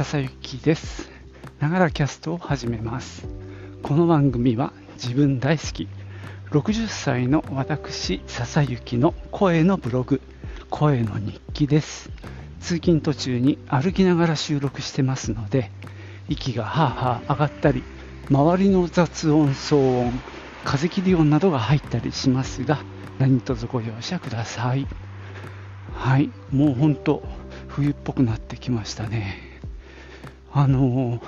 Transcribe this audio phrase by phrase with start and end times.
[0.00, 1.10] 笹幸です。
[1.58, 3.28] ながらキャストを始めます。
[3.82, 5.88] この番組は自分大好き
[6.52, 10.22] 60歳の私笹幸の声のブログ
[10.70, 12.08] 声の日記です。
[12.60, 15.70] 通勤途中に歩きながら収録してますので
[16.30, 17.82] 息がはあはあ上がったり
[18.30, 20.12] 周りの雑音騒音
[20.64, 22.78] 風切り音などが入ったりしますが
[23.18, 24.86] 何卒ご容赦ください。
[25.92, 27.22] はいもう本当
[27.68, 29.49] 冬っぽくなってきましたね。
[30.52, 31.20] あの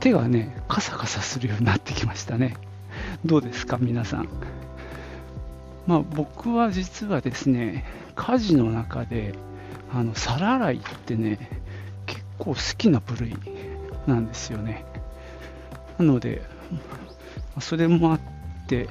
[0.00, 2.56] 手がねカサカサするようになってきましたね。
[3.24, 4.28] どうですか皆さん。
[5.86, 7.84] まあ僕は実はですね
[8.14, 9.34] 家事の中で
[9.92, 11.62] あの皿洗いってね
[12.06, 13.34] 結構好きな部類
[14.06, 14.84] なんですよね。
[15.98, 16.42] なので
[17.60, 18.20] それもあっ
[18.68, 18.88] て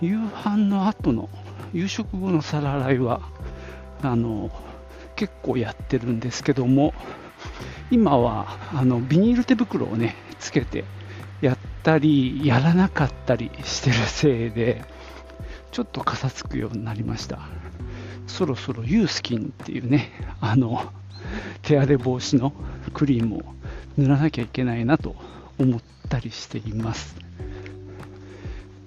[0.00, 1.28] 夕飯の後の
[1.72, 3.20] 夕食後の皿洗いは
[4.02, 4.50] あの
[5.14, 6.92] 結構やってるんですけども
[7.90, 10.84] 今はあのビニール手袋をねつけて
[11.40, 14.84] やったりやらなかったりしてるせいで
[15.70, 17.40] ちょっとかさつくようになりました。
[18.26, 20.92] そろそろユースキンっていうねあの
[21.62, 22.52] 手荒れ防止の
[22.92, 23.42] クリームを
[23.96, 25.14] 塗らなきゃいけないなと
[25.58, 27.16] 思ったりしています。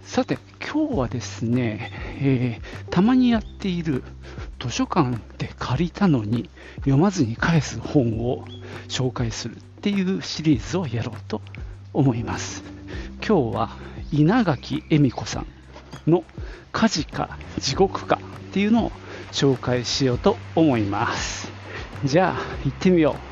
[0.10, 4.04] さて今日はですね、えー、たまにやっている
[4.60, 8.44] 図書館で借りたのに読まずに返す本を
[8.88, 11.44] 紹介するっていうシリーズをやろうと
[11.94, 12.64] 思います。
[13.24, 13.78] 今日は
[14.12, 15.46] 稲垣恵美子さん
[16.10, 16.24] の
[16.74, 18.18] 「火事か地獄か」
[18.50, 18.92] っていうのを
[19.32, 21.52] 紹介しようと思います。
[22.04, 23.29] じゃあ行ってみよう。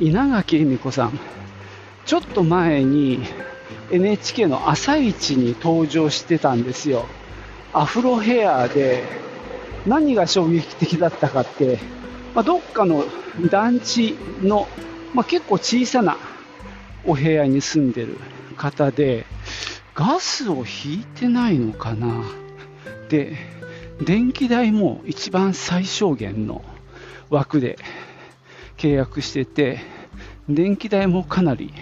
[0.00, 1.18] 稲垣恵美子さん、
[2.04, 3.20] ちょっと前に
[3.90, 7.06] NHK の朝一に登場してたんですよ。
[7.72, 9.04] アフロヘアで、
[9.86, 11.78] 何が衝撃的だったかって、
[12.34, 13.04] まあ、どっかの
[13.50, 14.66] 団地の、
[15.12, 16.16] まあ、結構小さな
[17.04, 18.18] お部屋に住んでる
[18.56, 19.26] 方で、
[19.94, 22.24] ガスを引いてないのかな？
[23.08, 23.36] で、
[24.00, 26.64] 電気代も一番最小限の
[27.30, 27.78] 枠で
[28.84, 29.78] 契約してて、
[30.46, 31.72] 電気代もかなり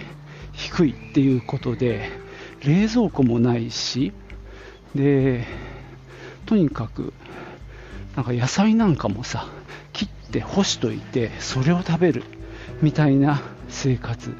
[0.53, 2.09] 低いっていうことで、
[2.63, 4.13] 冷蔵庫もないし、
[4.95, 5.45] で、
[6.45, 7.11] とにかく、
[8.15, 9.49] なんか野菜なんかもさ、
[9.91, 12.23] 切って干しといて、それを食べる
[12.81, 14.33] みたいな生活。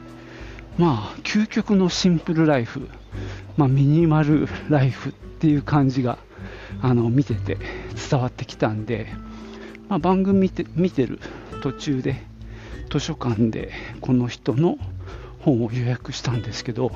[0.77, 2.87] まあ、究極のシンプルライフ、
[3.57, 6.17] まあ、ミニマルライフっていう感じが、
[6.81, 7.57] あの、見てて
[8.09, 9.07] 伝わってきたんで、
[9.89, 11.19] まあ、番組見て見てる
[11.61, 12.31] 途中で、
[12.93, 13.71] 図書館で
[14.01, 14.77] この人の
[15.39, 16.91] 本を予約したんですけど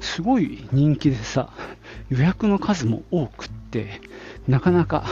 [0.00, 1.52] すごい人気でさ
[2.08, 4.00] 予約の数も多くって
[4.46, 5.04] なかなか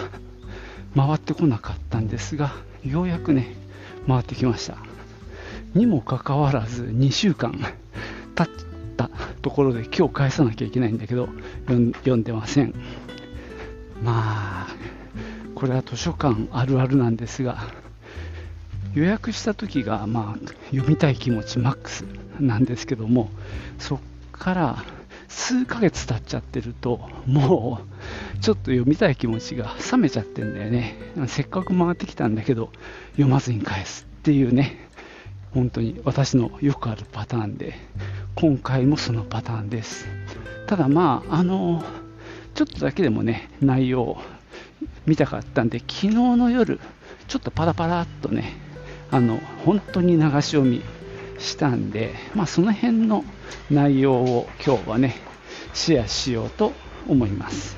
[0.97, 3.57] 回ってこなかったんですがようやくね
[4.09, 4.79] 回ってきました。
[5.75, 7.53] にもかかわらず2週間
[8.35, 8.57] 経っ
[8.97, 9.11] た
[9.43, 11.29] ところで今日返さなきゃいけないんだけど
[11.67, 12.73] 読んでません。
[14.03, 14.69] まあ
[15.55, 17.59] これは図書館あるあるなんですが
[18.97, 22.07] 予約した時が、まあ、読みたい気持ちマックス
[22.41, 23.29] なんですけども
[23.79, 23.99] そっ
[24.33, 24.85] から
[25.29, 27.81] 数ヶ月経っちゃってるとも
[28.35, 30.97] うちょっと読みたい気持ちが冷めちゃってんだよね。
[31.27, 32.71] せっかく回ってきたんだけど
[33.13, 34.89] 読まずに返すっていうね。
[35.53, 37.75] 本当に私のよくあるパターンで
[38.35, 40.07] 今回もそのパターンです。
[40.67, 41.85] ただまああの
[42.55, 44.17] ちょっとだけでもね内容
[45.07, 46.81] 見たかったんで昨日の夜
[47.29, 48.66] ちょっとパラパラっとね
[49.11, 50.83] あの本当に流し読み
[51.39, 53.25] したんで、まあ、その辺の
[53.71, 55.17] 内容を今日はね
[55.75, 56.73] シェアしようと
[57.09, 57.77] 思います。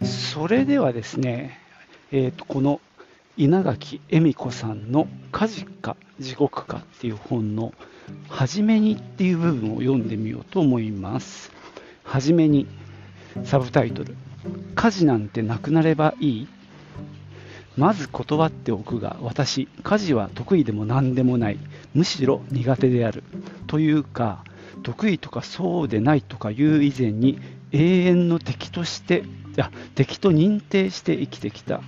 [0.00, 1.58] それではですね、
[2.12, 2.80] えー、とこの
[3.38, 7.72] 稲垣恵美子さんの「火事か地獄か」っていう本の
[8.28, 11.52] 「初めに」っていう部分を読んでみようと思います。
[12.02, 12.66] はじめに
[13.44, 14.16] サブタイトル
[14.74, 16.48] 「家事なんてなくなればいい?」
[17.76, 19.68] まず断っておくが私。
[19.82, 21.58] 家事は得意でも何でもない。
[21.92, 23.24] むしろ苦手である。
[23.66, 24.44] というか
[24.84, 27.38] 得意とかそうでないとかいう以前に
[27.72, 29.24] 永遠の敵として
[29.56, 31.80] いや敵と認定して生きてきた。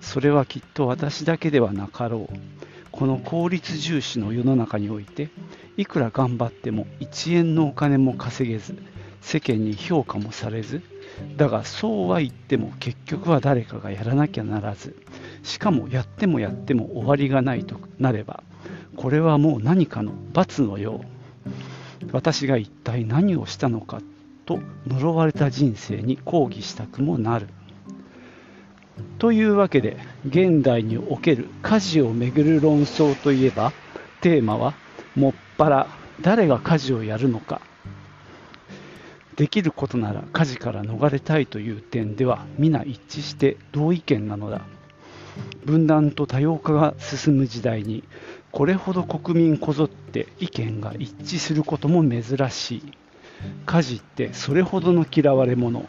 [0.00, 2.59] それはきっと私だけではなかろう。
[2.92, 5.30] この効率重視の世の中において
[5.76, 8.76] いくら頑張っても1円のお金も稼げず
[9.20, 10.82] 世間に評価もされず
[11.36, 14.96] だがそうは言っても結局は誰かがやらなきゃならず
[15.42, 18.42] しかもやってもやっても終わりがないとなれば
[18.96, 21.20] これはもう何かの罰のよう。
[22.12, 24.00] 私が一体何をしたのか
[24.46, 27.48] と呪われた人生に抗議したくもなる。
[29.18, 29.96] というわけで
[30.26, 33.72] 現代における家事をめぐる論争といえば
[34.20, 34.74] テーマは
[35.14, 35.86] もっぱら
[36.20, 37.60] 誰が家事をやるのか。
[39.36, 44.62] できることなら家事から逃れたいという点では皆一致して同意見なのだ。
[45.64, 48.04] 分断と多様化が進む時代に
[48.52, 52.92] これほど国民こぞって意見が一致することも珍しい。
[53.64, 55.86] 家事ってそれほどの嫌われ者。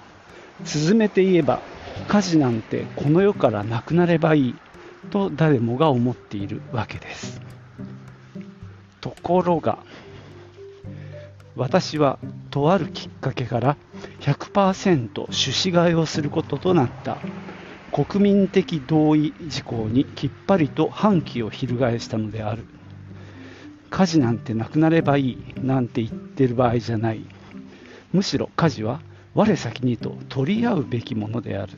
[0.63, 1.59] 続めて言えば
[2.07, 4.55] 家事なんてこの世からなくなればいい
[5.09, 7.41] と誰もが思っているわけです。
[8.99, 9.79] ところが
[11.55, 13.77] 私はとあるきっかけから
[14.21, 17.17] 100%種子替えをすることとなった。
[17.91, 22.65] 国民的同意事項にきっぱりと反旗を翻したのである。
[23.89, 27.25] 家事なんてなくなればいいなんて言ってる場合じゃない。
[28.13, 29.01] むしろ家事は
[29.33, 31.73] 我先にと取り合うべきものである。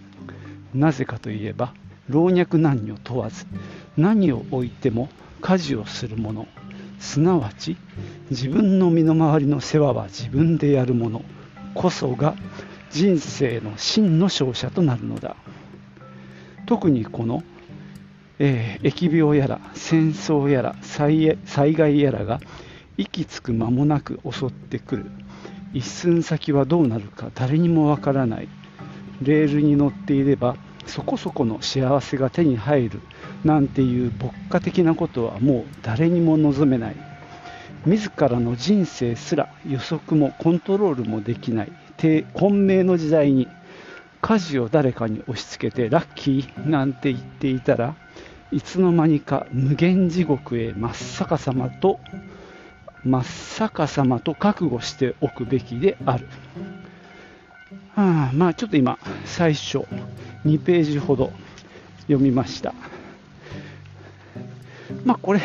[0.73, 1.73] なぜかといえば
[2.09, 3.45] 老若男女問わず
[3.95, 5.09] 何を置いても
[5.41, 6.47] 家事をする者
[6.99, 7.77] すなわち
[8.31, 11.21] 自分の身の回りの世話は自分でやる者
[11.75, 12.35] こそが
[12.89, 15.35] 人生の真の勝者となるのだ。
[16.65, 17.43] 特にこの、
[18.39, 21.37] えー、疫病やら戦争やら災
[21.73, 22.39] 害やらが
[22.97, 25.11] 息つく間もなく襲ってくる。
[25.73, 28.47] 一寸先はどうなるか誰にもわからない。
[29.21, 30.55] レールに乗っていれば
[30.85, 33.01] そこそこの幸せが手に入る
[33.43, 36.95] なんていう牧歌的なことはもう誰にも望めない。
[37.85, 41.71] 自らの人生すら予測もコントロールもできない。
[42.33, 43.47] 混迷の時代に
[44.21, 47.95] 家事を誰かに押し付けてラッキーなんて言っていたら
[48.51, 51.99] いつの間にか無限地獄へ真っ逆さまと
[53.05, 53.23] 真っ
[53.57, 56.27] 逆さまと覚悟しておくべきである。
[57.95, 59.79] はあ、まあちょっと今最初
[60.45, 61.31] 2ページほど
[62.01, 62.73] 読みました。
[65.05, 65.41] まあこれ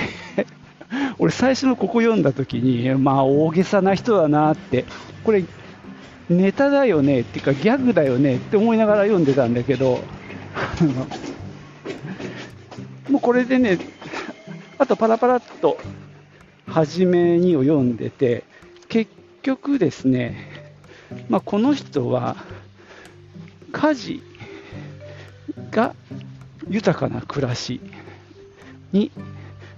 [1.19, 4.85] 俺最初のここ読んだ時に、まあ大げさな人だなって、
[5.25, 5.45] これ
[6.29, 10.01] ネタだよねっていうかギャグだよねって思いながら読んでたんだけど、
[13.11, 13.79] もうこれでね、
[14.79, 15.79] あとパラパラっと
[16.69, 18.45] 初めにを読んでて、
[18.89, 19.11] 結
[19.43, 20.75] 局ですね、
[21.29, 22.37] まあ、この人は
[23.73, 24.23] 家事
[25.71, 25.95] が
[26.69, 27.81] 豊かな暮らし
[28.93, 29.11] に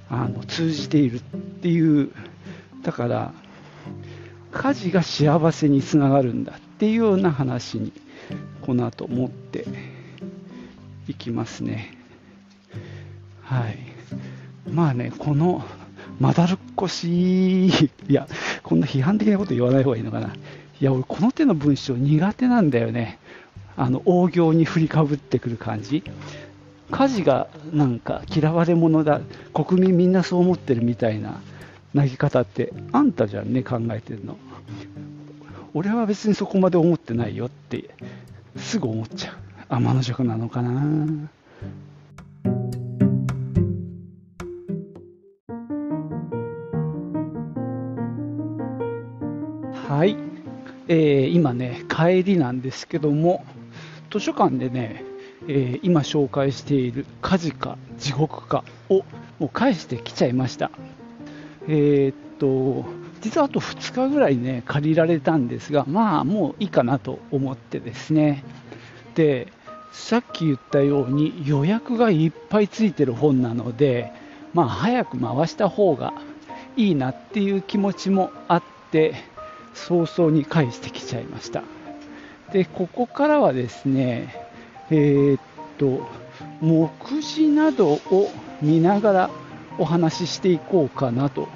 [0.09, 1.21] あの通じているっ
[1.61, 2.11] ていう
[2.83, 3.33] だから
[4.53, 7.93] 家事が幸せにつながるんだっていうような話に
[8.63, 9.67] この後持って
[11.07, 11.97] いきますね。
[13.43, 13.79] はい。
[14.69, 15.65] まあねこの
[16.19, 17.91] まだるっこしい。
[18.09, 18.27] いや
[18.63, 20.29] こんな批判的なこと言わない方がいいのかな。
[20.29, 23.19] いや俺この手の文章苦手なんだよね。
[23.77, 26.03] あの大行に振りかぶってくる感じ。
[26.91, 29.21] 家事がなんか嫌われ者だ。
[29.53, 31.41] 国民みんなそう思ってるみたいな。
[31.95, 34.39] 投げ方ってあんたじゃんね考えてるの。
[35.75, 37.91] 俺は別にそこまで思ってないよって
[38.57, 39.35] すぐ思っちゃう。
[39.69, 41.29] 天の弱なのかな。
[49.91, 50.17] はい、
[50.87, 53.45] えー、今ね帰りなんですけども
[54.09, 55.05] 図書館でね
[55.49, 59.03] えー、今紹介している「火事か地獄か」を
[59.41, 60.71] もう返してきちゃいました。
[61.67, 62.85] えー、っと
[63.21, 68.45] 実はあと2日ぐらいね借りられたんですがまあもういいかなと思ってですね
[69.17, 69.49] で
[69.93, 74.13] さっき言ったように予約がいっぱいついてる本なので
[74.55, 76.13] まあ早く回した方が
[76.77, 79.30] いいなっていう気持ちもあって
[79.75, 81.63] 早々に返してきちゃいました
[82.53, 84.51] でここからはですね
[84.93, 85.41] えー、っ
[85.79, 86.05] と、
[86.61, 86.91] 目
[87.23, 88.29] 次などを
[88.61, 89.31] 見ながら
[89.79, 91.49] お話ししていこうかなと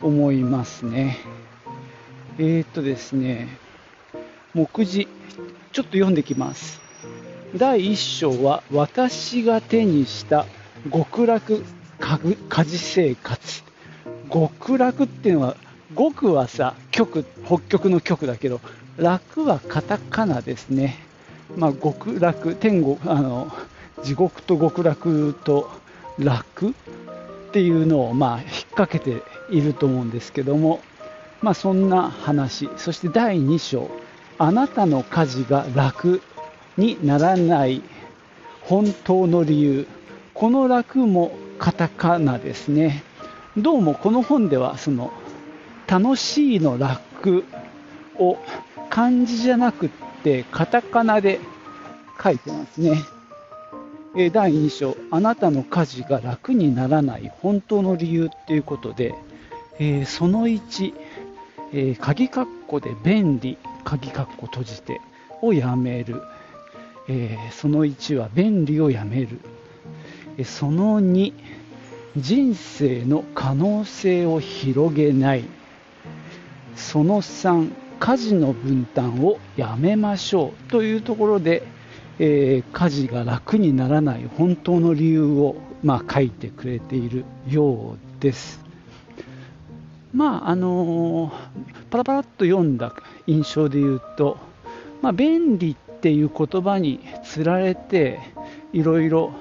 [0.00, 1.18] 思いますね。
[2.38, 3.48] えー、っとですね、
[4.54, 5.06] 目次、
[5.72, 6.80] ちょっと読んできます。
[7.54, 10.46] 第1章は、私が手にした
[10.90, 11.62] 極楽
[12.00, 13.62] 家事生活。
[14.32, 15.56] 極楽っていうのは、
[15.96, 18.60] 極はさ、極、北極の極だけど、
[18.96, 20.98] 楽はカタカナですね。
[21.56, 23.52] まあ、極楽天国あの
[24.02, 25.70] 地獄と極楽と
[26.18, 26.72] 楽っ
[27.52, 30.80] ていうのをまあ引っ掛けていると思うんですけども、
[31.42, 32.68] まあ、そんな話。
[32.76, 33.90] そして第2章。
[34.38, 36.20] あなたの家事が楽
[36.76, 37.82] にならない
[38.62, 39.86] 本当の理由。
[40.34, 43.02] この楽もカタカナですね。
[43.56, 45.12] どうもこの本ではその
[45.86, 47.44] 楽しいの楽
[48.18, 48.38] を
[48.90, 49.90] 漢字じゃなくっ
[50.22, 51.40] てカタカナで
[52.22, 53.02] 書いてますね。
[54.14, 54.96] 第2章。
[55.10, 59.14] あなたの家事が楽にならない本当の理由っていうことで、
[59.78, 60.94] えー、その1、
[61.72, 63.56] えー、鍵括弧で便利。
[63.84, 65.00] 鍵括弧閉じて
[65.40, 66.22] をやめる、
[67.08, 69.40] えー、その1は便利をやめる、
[70.38, 71.32] えその2
[72.16, 75.44] 人生の可能性を広げない。
[76.76, 77.70] その3
[78.02, 81.62] 家事の分担をやめましょうというところで、
[82.18, 88.60] えー、家事が楽にならない本当の理由を、まあ、書いてくれているようです。
[90.12, 91.32] まああのー、
[91.90, 92.92] パラパラっと読んだ
[93.26, 94.36] 印象で言うと、
[95.00, 98.18] まあ、便利っていう言葉につられて
[98.72, 99.32] いろいろ、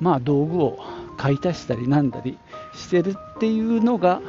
[0.00, 0.78] ま、道具を
[1.16, 2.38] 買い足したりなんだり
[2.72, 4.20] してるっていうのが、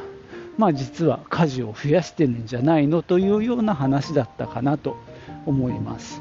[0.58, 4.96] まあ、実は家事を増やしてるんじゃないのというような話だったかなと
[5.46, 6.20] 思います。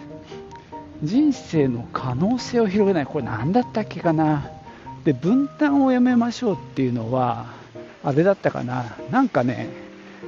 [1.03, 3.05] 人生の可能性を広げない。
[3.05, 4.49] これ何だったっけかな。
[5.03, 7.47] で分担をやめましょうっていうのは
[8.03, 9.69] あれだったかな、なんかね、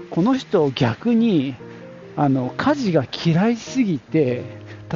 [0.10, 1.56] この人、逆に
[2.16, 4.44] あの家事が嫌いすぎて、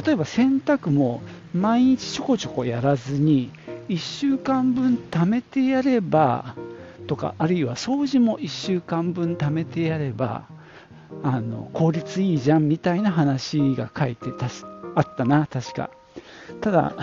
[0.04, 1.22] 例えば洗濯も
[1.54, 3.50] 毎日ちょこちょこやらずに、
[3.88, 6.56] 1週間分貯めてやれば
[7.06, 10.46] とか、あるいは掃除も1週間分貯めてやれば、
[11.22, 14.46] あの効率いいじゃんみたいな話が書いてた
[14.94, 15.90] あったな、確か。
[16.60, 16.94] ただ、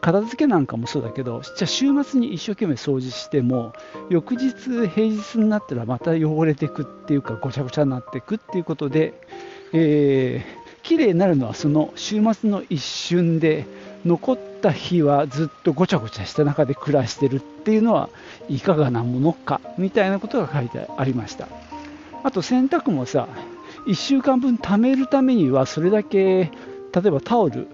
[0.00, 3.72] 片付けなんかもそうだけど、じゃ週末に一生懸命掃除しても、
[4.10, 9.14] 翌日、平日になったらまた汚れていくっていうか、ごちゃごちゃになっていくっていうことで、
[9.72, 13.66] えー、綺麗になるのはその週末の一瞬で、
[14.04, 18.10] 残った日はずっとごちゃごちゃした中で暮らしてるっていうのは
[18.48, 21.48] いかがなものかみたいなことが書いてありました。
[22.22, 23.28] あと洗濯もさ、
[23.86, 26.50] 1週間分貯めるためにはそれだけ
[26.94, 27.66] 例えばタオル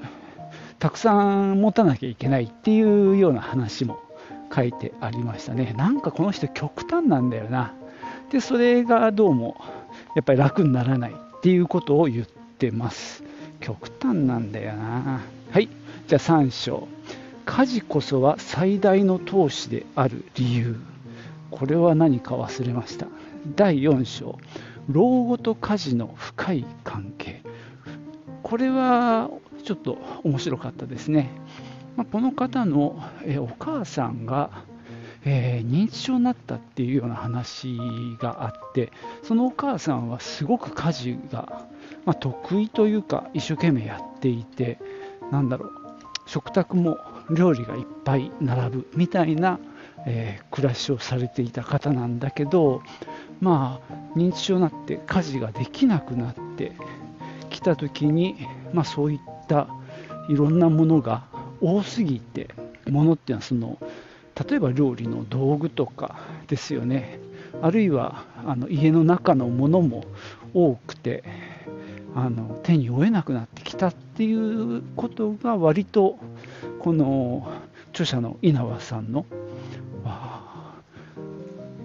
[0.78, 4.00] たくさん持たなきゃいけないっていうような話も
[4.54, 5.74] 書いてありましたね。
[5.76, 7.74] なんかこの人極端なんだよな。
[8.30, 9.56] で、それがどうも
[10.14, 13.22] やっぱり楽にならないっていうことを言ってます。
[13.60, 15.20] 極端なんだよな。
[15.52, 15.68] はい。
[16.10, 16.88] じゃあ3章。
[17.46, 20.80] 家事こそは最大の投資である理由。
[21.52, 23.06] これは何か忘れました。
[23.54, 24.40] 第4章。
[24.88, 27.44] 老後と家事の深い関係。
[28.42, 29.30] これは
[29.62, 31.30] ちょっと面白かったですね。
[31.96, 34.64] まあ、この方の、えお母さんが、
[35.24, 37.78] えー、認知症になったっていうような話
[38.18, 38.90] があって
[39.22, 41.66] そのお母さんはすごく家事が、
[42.06, 44.78] まあ、得意というか一生懸命やっていて
[45.30, 45.79] なんだろう
[46.30, 49.58] 食卓も料理がいっぱい並ぶみたいな、
[50.06, 52.82] えー、暮らしをされていた方なんだけど
[53.40, 56.70] まあ認知症になって家事ができなくなって
[57.50, 59.66] きた時に、まあ、そういった
[60.28, 61.24] いろんなものが
[61.60, 62.48] 多すぎて
[62.88, 63.78] ものっていうのはその
[64.48, 67.18] 例えば料理の道具とかですよね。
[67.60, 70.04] あるいはあの家の中のものも
[70.54, 71.24] 多くて
[72.14, 76.18] あの手に負えなくなってきたっていうことが割と
[76.80, 77.50] この
[77.90, 79.24] 著者の稲葉さんの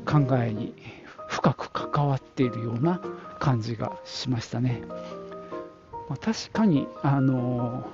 [0.06, 0.74] 考えに
[1.28, 3.02] 深く関わっているような
[3.40, 4.82] 感じがしましたね。
[6.08, 7.90] まあ、確かに、あの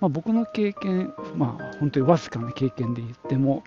[0.00, 3.64] まあ、僕の経験、まあ、本当にわずかな経験で言っても、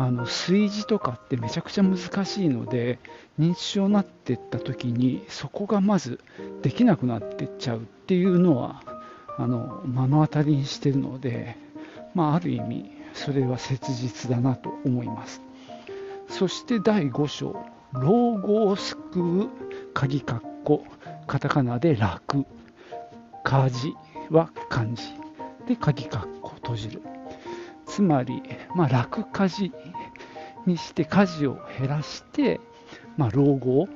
[0.00, 3.00] あの炊事とかってめちゃくちゃ難しいので
[3.38, 6.20] 認知症になっていった時にそこがまず
[6.62, 8.82] できなくなっていっちゃうっていうのは
[9.36, 11.56] あの目の当たりにしてるので、
[12.14, 15.42] まあ、ある意味それは切実だなと思います。
[16.28, 17.56] そして第5章
[17.92, 19.48] 老後を救う
[19.94, 20.84] 鍵括弧
[21.26, 22.44] カタカナで楽。
[23.44, 23.94] 家事
[24.30, 25.02] は漢字。
[25.66, 27.17] で鍵括弧閉じる。
[27.88, 28.42] つまり、
[28.74, 29.72] まあ、楽家事
[30.66, 32.60] にして家事を減らして、
[33.16, 33.88] まあ、老後を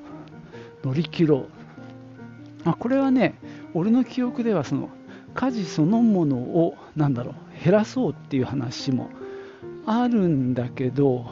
[0.82, 3.34] 乗り切ろう、まあ、これはね
[3.74, 4.88] 俺の記憶ではその
[5.34, 9.10] 家事そのものを何だろう減らそうっていう話も
[9.86, 11.26] あるんだけど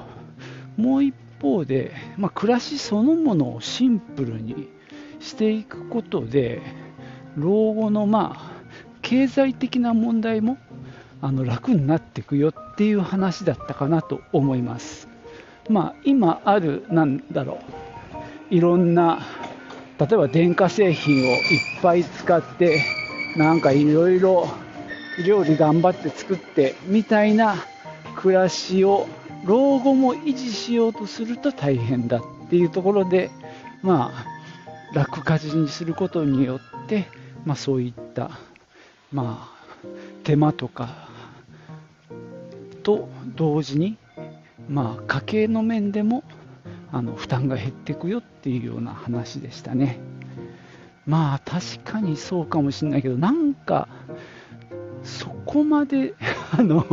[0.76, 4.68] もう一方で、まあ、暮らしそのものをシンプルに
[5.18, 6.62] していくことで
[7.36, 8.50] 老後のまあ
[9.02, 10.58] 経済的な問題も
[11.22, 15.08] あの楽になっていくよっていう話だったかなと思います。
[15.68, 17.60] まあ、今あるなんだろ
[18.50, 19.20] ういろんな
[19.98, 21.40] 例えば電化製品をいっ
[21.82, 22.82] ぱい使って
[23.36, 24.48] なんかいろいろ
[25.24, 27.56] 料理頑張って作ってみたいな
[28.16, 29.06] 暮らしを
[29.44, 33.30] 老後も維持しようとすると大変だっていうところで、
[33.82, 37.06] まあ、楽家事にすることによって、
[37.44, 38.30] まあ、そういった、
[39.12, 39.88] まあ、
[40.24, 41.09] 手間とか
[42.82, 43.96] と同時に、
[44.68, 46.24] まあ、家計の面でも
[46.92, 49.98] あの負担が減っていくよっていうような話でしたね。
[51.06, 53.88] まあ確かにそうかもしれないけどなんか
[55.02, 56.14] そこまで
[56.56, 56.86] あの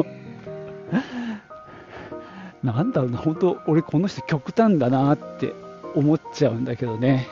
[2.63, 5.53] なんだろうな、本当、俺、この人極端だなって
[5.95, 7.27] 思っちゃうんだけどね。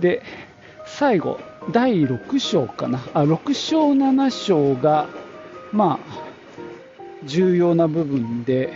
[0.00, 0.22] で、
[0.86, 1.38] 最後、
[1.70, 5.06] 第6章かな、あ6章、7章が、
[5.72, 6.31] まあ、
[7.24, 8.72] 重要な部分で、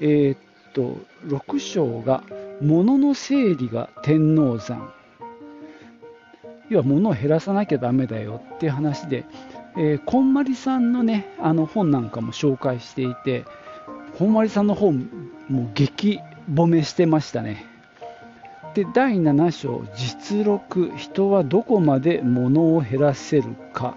[0.00, 0.38] えー、っ
[0.72, 0.96] と、
[1.26, 2.22] 6章が、
[2.60, 4.92] 物の整理が天王山。
[6.68, 9.24] 要は物を減らさなきゃだめだよっていう話で、
[9.76, 13.44] えー、こんまりさんのね、あの本なんかも紹介していて、
[14.18, 15.00] 本丸さんの方も
[15.62, 16.20] う激
[16.52, 17.64] 褒めしてましたね。
[18.74, 23.96] で第7章実録人はどこまで物を減らせるか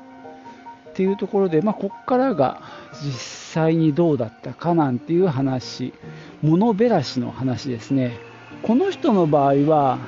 [0.91, 2.61] っていうところで、まあ、ここからが
[3.01, 5.93] 実際にどうだったかなんていう話
[6.41, 8.17] 物減らしの話ですね。
[8.61, 9.99] この人の場合は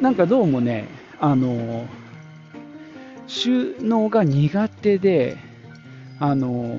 [0.00, 0.88] なんかどうもね
[1.20, 1.86] あの
[3.26, 5.36] 収納が苦手で
[6.20, 6.78] あの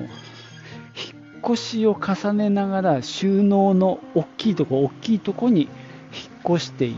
[0.94, 6.96] 引っ越しを重ねながら収納の大きいとこ大きいとこに引っ越していっ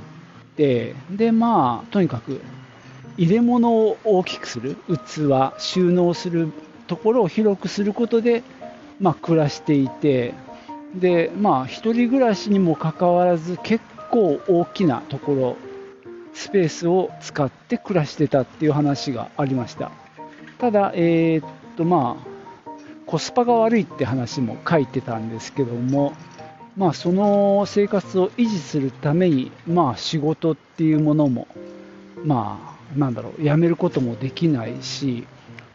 [0.57, 2.41] てでまあとにかく
[3.17, 6.53] 入れ物を大きくする器収納する
[6.87, 8.43] ところを広くすることで、
[9.01, 10.35] まあ、暮らしていて
[10.95, 15.57] でまあ一人暮らしにもかかわらず結構大きなところ
[16.35, 19.91] スペースを使って暮らしてたっていう話がありました。
[20.59, 22.33] ただえー、っとまあ
[23.07, 26.15] コスパが悪いって話も書いてたんですけども、
[26.77, 31.47] まあ、その生活を維持するために、まあ、仕事っていうものも、
[32.25, 35.27] まあ、なんだろう、やめることもできないし、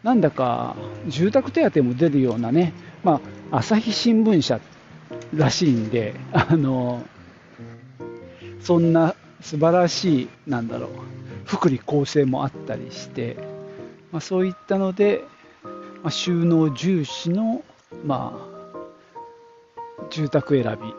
[0.02, 0.76] なんだか
[1.08, 4.60] 住宅手当も出るようなね、まあ、朝日新聞社
[5.34, 7.02] らしいんで、あの
[8.60, 10.90] そんな素晴らしい、なんだろう、
[11.44, 13.36] 福利厚生もあったりして、
[14.12, 15.22] まあ、そういったので、
[16.02, 17.62] まあ、収納重視の、
[18.04, 20.94] まあ、住宅選び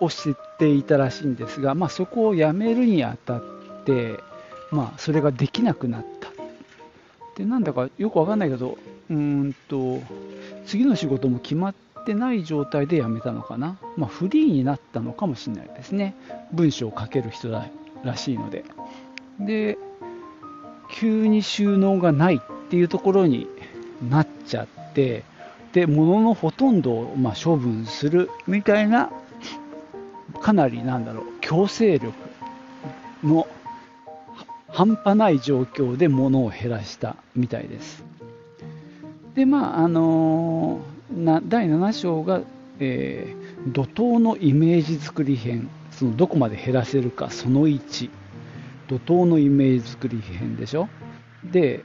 [0.00, 3.42] をしていたらしいんですが、まあ、そこをやめるにあたっ
[3.84, 4.18] て、
[4.70, 6.30] まあ、それができなくなった。
[7.36, 8.76] でなんだかよくわかんないけど
[9.08, 10.02] うんと
[10.66, 16.14] 次の仕事も決まってない状態で辞めたのかな、まあ、フリーになったのかもしれないですね。
[16.52, 18.64] 文章を書ける人らしいので。
[19.38, 19.78] で
[20.92, 23.46] 急に収納がないっていうところに
[24.08, 25.22] なっちゃって
[25.72, 29.10] で物のほとんどをま処分するみたいな
[30.40, 32.12] かなりなんだろう強制力
[33.22, 33.46] の
[34.80, 38.02] 半端ない状況で物を減らしたみたいです。
[39.34, 42.40] でまああのー、第7章が、
[42.78, 45.68] えー、怒涛のイメージ作り編。
[45.90, 48.08] そのどこまで減らせるかその1
[48.88, 50.88] 怒涛のイメージ作り編でしょ。
[51.44, 51.84] で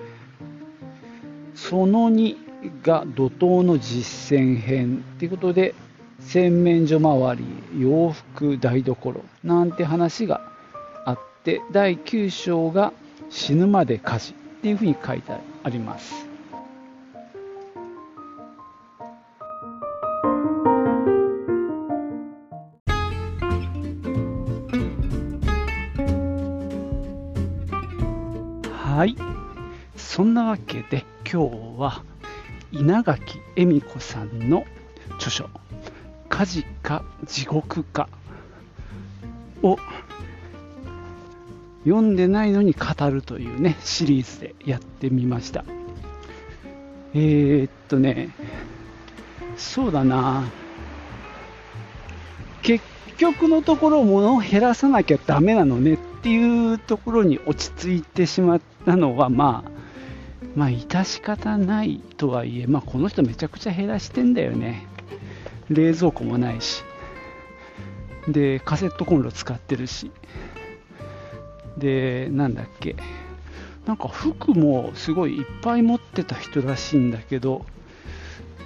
[1.54, 2.38] その2
[2.82, 5.76] が怒涛の実践編ということで
[6.22, 7.44] 洗面所周り
[7.78, 10.55] 洋服台所なんて話が
[11.46, 12.92] って第9章が
[13.30, 15.32] 死ぬまで家事っていうふうに書いて
[15.62, 16.26] あります。
[28.72, 29.16] はい。
[29.96, 32.04] そんなわけで今日は
[32.72, 34.66] 稲垣恵美子さんの
[35.18, 35.48] 著書
[36.28, 38.10] 「火事か地獄か」
[39.62, 39.78] を
[41.86, 45.64] 読んでないのに語るというねシリーズでやってみました
[47.14, 48.30] えー、っとね
[49.56, 50.44] そうだな
[52.62, 52.84] 結
[53.18, 59.76] 局のところ物を減らさなきゃダメなのねっていうところに落ち着いてしまったのはまあ
[60.56, 64.88] まあ、致し方ないとはいえ、まあ、この人めちゃくちゃ減らしてんだよね。
[65.70, 66.84] 冷蔵庫もないし。
[68.30, 70.12] で、カセットコンロ使ってるし。
[71.78, 72.96] で、なんだっけ。
[73.86, 77.66] なんか服もすごいいっぱい持ってた人らしいんだけど、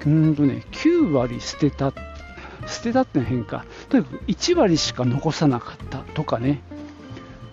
[0.05, 1.93] うんとね、9割捨てた。
[2.67, 3.65] 捨てたっての変か。
[3.89, 6.61] とにかく1割しか残さなかったとかね。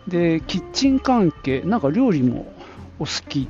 [0.07, 2.53] で、キッチン関係、なんか料理も
[2.99, 3.49] お好き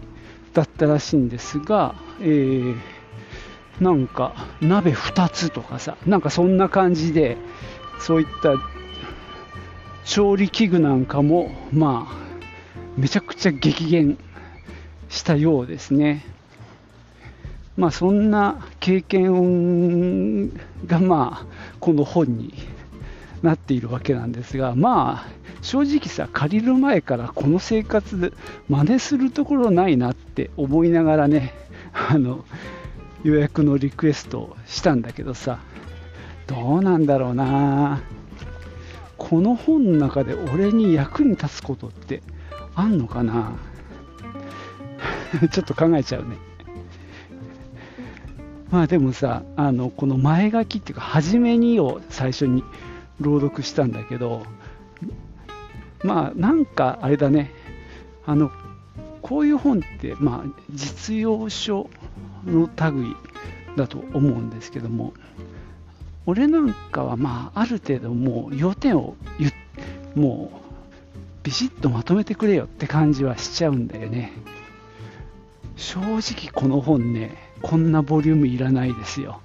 [0.55, 2.77] だったらしいんですが、えー、
[3.81, 7.37] なんか鍋2つとかさ、なんかそんな感じで、
[7.99, 8.55] そういった
[10.07, 12.27] 調理器具なんかも、まあ、
[12.97, 14.17] めちゃくちゃ激減
[15.09, 16.25] したようですね。
[17.77, 20.49] まあ、そんな経験
[20.87, 21.47] が、まあ、
[21.81, 22.55] この本に
[23.43, 28.33] なっているわけなんですが、まあ、正直さ、借りる前からこの生活で
[28.69, 31.53] 真似するところないなって思いながらね、
[31.93, 32.45] あの
[33.25, 35.59] 予約のリクエストをしたんだけどさ、
[36.47, 38.01] どうなんだろうな。
[39.19, 42.23] この本の中で俺に役に立つことって
[42.75, 43.53] あんのかな？
[45.51, 46.37] ちょっと考えちゃうね。
[48.71, 52.65] まあでもさ、あのこの前書きっていうか、初めにを最初に
[53.21, 54.45] 朗読したんだけど、
[56.03, 57.53] まあなんかあれだね、
[58.27, 58.51] あの
[59.23, 61.91] こういう本って、まあ、実用書
[62.45, 63.17] の類
[63.77, 65.15] だと思うんですけども、
[66.27, 69.17] 俺なんかはまあある程度もう要点を
[70.15, 70.67] もう
[71.45, 74.33] ビシッとまとめてくれよって感じはしちゃうんだよね。
[75.77, 79.41] 正直この本ね、こんなボリュームいらないですよ。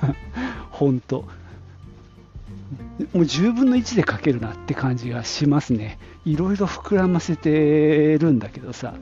[0.70, 1.22] 本当。
[1.22, 1.26] も
[3.14, 5.98] う10分の1で書けるなって感じがしますね。
[6.26, 8.94] いろいろ膨らませてるんだけどさ。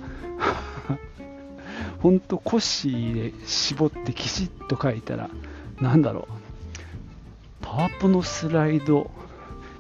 [2.01, 5.31] 本当コッシーで絞ってきちっと書いたら、
[5.81, 6.42] なんだろう。
[7.73, 9.11] パワポのスライド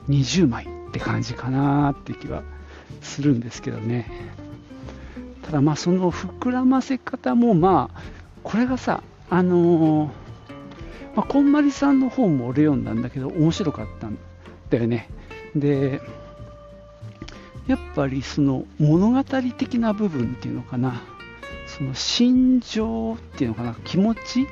[0.08, 2.42] 20枚って感じかなって気は
[3.02, 4.10] するんですけどね。
[5.42, 8.02] ただまあその膨らませ方もまあ
[8.42, 10.10] これがさあのー、
[11.16, 14.16] まあ、こんまりさんの本も俺読んだんだけど面白かったん
[14.70, 15.10] だよね。
[15.54, 16.00] で
[17.66, 21.02] やっぱりその物語的な部分っていうのかな。
[21.66, 23.76] その心情っていうのかな。
[23.84, 24.46] 気持ち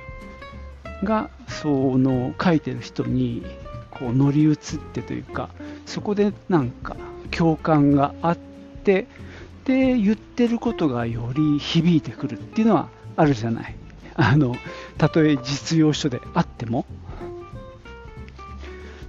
[1.03, 3.45] がその書いてる人に
[3.91, 4.57] こう乗り移っ
[4.93, 5.51] てというか
[5.87, 6.97] そこでなんか
[7.31, 9.07] 共感があって
[9.65, 13.77] で言ってることがより響いてくるっていうのはあるじゃない。
[14.15, 14.55] あの
[14.99, 16.87] たとえ実用書であっても。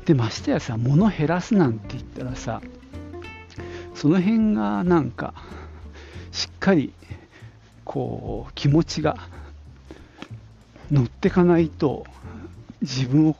[0.05, 2.61] でましてやさ物減らすなんて言ったらさ
[3.93, 5.33] その辺がなんか
[6.31, 6.91] しっかり
[7.85, 9.17] こう気持ちが
[10.91, 12.05] 乗ってかないと
[12.81, 13.35] 自分を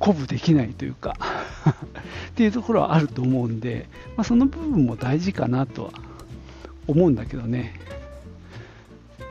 [0.00, 1.16] 鼓舞できないというか
[2.30, 5.90] っていうところはあると思うんで、まあ、その部分も大事かなとは
[6.86, 7.80] 思うんだけどね。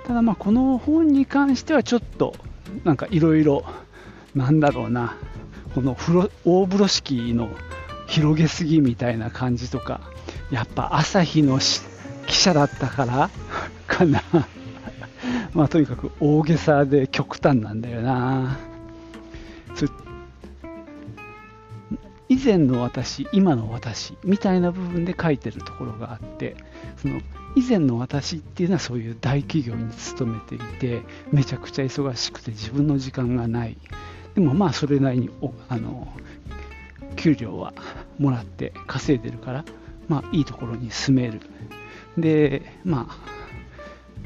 [0.06, 2.36] ただまあこの本に関してはちょっと
[2.84, 3.64] なんかいろいろ
[4.36, 5.16] なんだろうな
[5.74, 7.50] この風呂大風呂敷の
[8.08, 10.02] 広げすぎみたいな感じとか
[10.52, 11.60] やっぱ朝日の
[12.28, 13.30] 記者だったから
[13.88, 14.22] かな。
[15.54, 18.58] まあとにかく大げさで極端なんだよな。
[22.30, 26.56] 以前の私、今の私みたいな部分で書いてるところがあって
[26.98, 27.22] その
[27.56, 33.78] 以前の私っていうのはそういう大企業に勤めていてめちゃくちゃ忙しくて自分の時間がない。
[34.34, 35.30] でもまあそれなりに
[35.70, 36.08] あの
[37.16, 37.74] 給料は
[38.18, 39.66] もらって稼いでるから
[40.08, 41.40] まあいいところに住める。
[42.18, 43.08] でま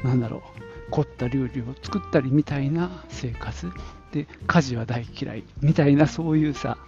[0.02, 0.67] あなんだろう。
[0.90, 3.70] 凝った料理を作ったりみたいな生活
[4.12, 6.78] で家事は大嫌いみたいなそういうさ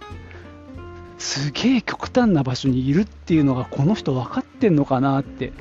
[1.17, 5.53] すげえ極端な場所にいるっていうのがこの人分かってんのかなって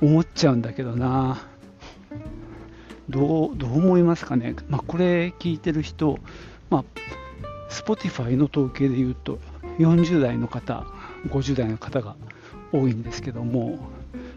[0.00, 1.42] 思っちゃうんだけどな。
[3.08, 6.18] どうどう思いますかね、まあ、これ聞いてる人、
[6.70, 6.84] まあ、
[7.68, 9.38] Spotify の統計で言うと
[9.78, 10.86] 40代の方
[11.26, 12.14] 50代の方が
[12.72, 13.78] 多いんですけども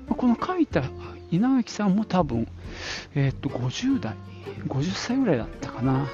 [0.09, 0.83] この書いた
[1.31, 2.47] 稲垣さんも多分、
[3.13, 4.15] えー、っと50代
[4.67, 6.07] 50歳ぐらいだったかな。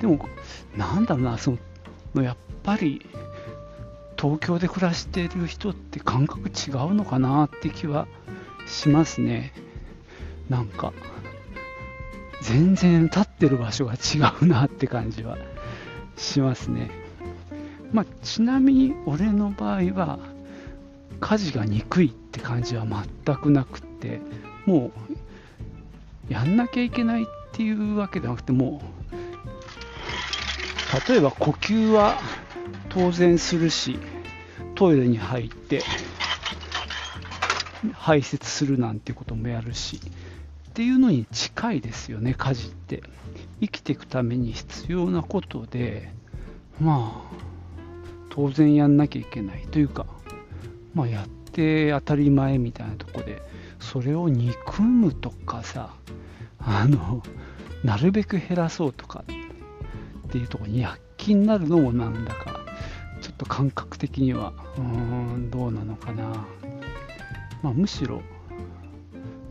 [0.00, 0.28] でも
[0.76, 1.56] なんだろうなそ
[2.14, 3.06] のやっぱり
[4.16, 8.06] 東京で暮らしている人って感覚違うのかなって気は
[8.66, 9.52] しますね。
[10.48, 10.92] なんか
[12.42, 15.38] 全然立ってる場所が違うなって感じは
[16.16, 16.90] しますね。
[17.92, 20.18] まあ、ちなみに俺の場合は
[21.20, 24.20] 家事が憎いって感じは全くなくって
[24.66, 24.90] も
[26.28, 32.18] うやんなきゃいけないっていうわけではなくてもう例えば呼吸は
[32.88, 33.98] 当然するし
[34.74, 35.82] トイレに入って
[37.92, 40.00] 排泄するなんてこともやるし
[40.70, 43.02] っていうのに近いですよね家事って。
[43.60, 46.10] 生きていくために必要なことで
[46.80, 47.34] まあ
[48.30, 50.06] 当然やんなきゃいけないというか
[50.94, 53.42] まあやって当たり前みたいなとこで
[53.94, 55.94] それを憎むとかさ
[56.58, 57.22] あの
[57.84, 59.22] なるべく減らそうとか
[60.26, 62.64] っていうとこに躍起になるのもなんだか
[63.20, 66.44] ちょっと感覚的にはうーんどうなのかな、
[67.62, 68.20] まあ、むしろ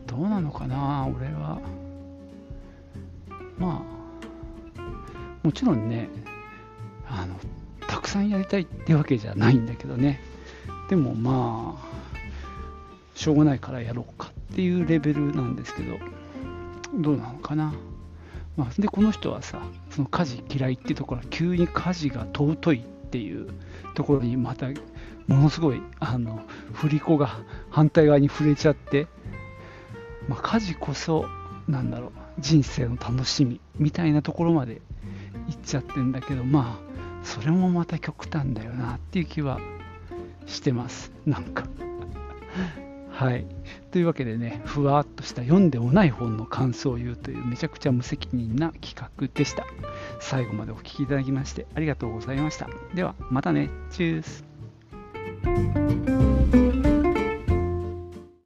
[0.04, 1.58] どうなのかな俺は。
[3.56, 3.82] ま
[4.76, 4.86] あ
[5.42, 6.10] もちろんね
[7.08, 7.34] あの
[7.88, 10.20] たくさんやりたいってわけじゃないんだけどね。
[10.90, 11.94] でもまあ
[13.14, 14.23] しょうがないからやろうか。
[14.52, 15.98] っていうレベルなんですけど
[16.94, 17.74] どうなのかな、
[18.56, 23.48] まあ、でこの人はさその家事嫌いっていうところは急に家事が尊いっていう
[23.94, 24.68] ところにまた
[25.26, 27.38] ものすごいあの振り子が
[27.70, 29.06] 反対側に触れちゃって、
[30.28, 31.26] まあ、家事こそ
[31.68, 34.82] なんだろう人生の楽しみみたいなところまで
[35.48, 39.58] 行っちゃってんだけどまあそれもまた極端だよなっていう気は
[40.46, 41.10] してます。
[41.26, 41.64] なんか。
[43.14, 43.46] はい。
[43.92, 49.64] というわけでねふわっとした読んでもない本の感想を言うというめちゃくちゃ無責任な企画でした。
[50.20, 52.68] 最後までお聴きいただきましてありがとうございました。
[52.94, 53.70] ではまたね。
[53.90, 56.13] チュース。